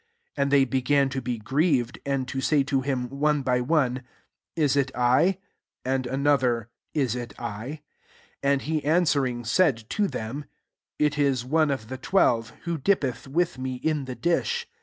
[0.35, 4.01] 19 And th^ began to be grieved, and to sm to him, rone by one,
[4.29, 5.23] «* Isit I ?^
[5.85, 7.79] [and another,«• Is it I ?"1 SO
[8.41, 10.45] And he [answering,] said to them,"
[10.99, 14.67] ItU one of the twelve* who dippeth with me iu the dish.